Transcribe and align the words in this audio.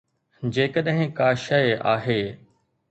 جيڪڏهن 0.55 1.13
ڪا 1.21 1.29
شيءِ 1.45 1.79
آهي. 1.95 2.21